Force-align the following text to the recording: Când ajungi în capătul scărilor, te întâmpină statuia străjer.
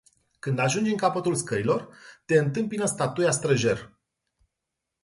Când 0.39 0.59
ajungi 0.59 0.89
în 0.91 0.97
capătul 0.97 1.35
scărilor, 1.35 1.89
te 2.25 2.37
întâmpină 2.37 2.85
statuia 2.85 3.31
străjer. 3.31 3.97